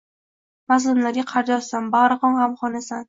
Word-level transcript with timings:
Mazlumlarga 0.71 1.25
qardoshsan, 1.33 1.91
bagʼri 1.97 2.19
qon 2.25 2.39
gʼamxonasan. 2.41 2.99